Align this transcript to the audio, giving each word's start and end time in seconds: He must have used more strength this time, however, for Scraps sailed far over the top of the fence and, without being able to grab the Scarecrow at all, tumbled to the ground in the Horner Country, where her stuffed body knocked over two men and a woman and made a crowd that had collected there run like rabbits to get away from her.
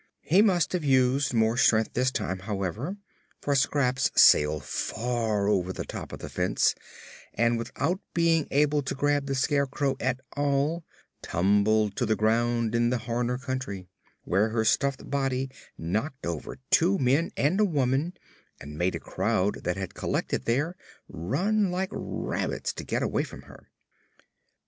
He 0.23 0.41
must 0.41 0.73
have 0.73 0.83
used 0.83 1.31
more 1.31 1.57
strength 1.57 1.93
this 1.93 2.09
time, 2.09 2.39
however, 2.39 2.97
for 3.39 3.53
Scraps 3.53 4.09
sailed 4.15 4.63
far 4.63 5.47
over 5.47 5.71
the 5.71 5.85
top 5.85 6.11
of 6.11 6.17
the 6.17 6.27
fence 6.27 6.73
and, 7.35 7.55
without 7.55 7.99
being 8.15 8.47
able 8.49 8.81
to 8.81 8.95
grab 8.95 9.27
the 9.27 9.35
Scarecrow 9.35 9.97
at 9.99 10.19
all, 10.35 10.83
tumbled 11.21 11.95
to 11.97 12.07
the 12.07 12.15
ground 12.15 12.73
in 12.73 12.89
the 12.89 12.97
Horner 12.97 13.37
Country, 13.37 13.85
where 14.23 14.49
her 14.49 14.65
stuffed 14.65 15.07
body 15.07 15.51
knocked 15.77 16.25
over 16.25 16.57
two 16.71 16.97
men 16.97 17.29
and 17.37 17.59
a 17.59 17.63
woman 17.63 18.13
and 18.59 18.79
made 18.79 18.95
a 18.95 18.99
crowd 18.99 19.63
that 19.65 19.77
had 19.77 19.93
collected 19.93 20.45
there 20.45 20.75
run 21.07 21.69
like 21.69 21.89
rabbits 21.91 22.73
to 22.73 22.83
get 22.83 23.03
away 23.03 23.21
from 23.23 23.43
her. 23.43 23.69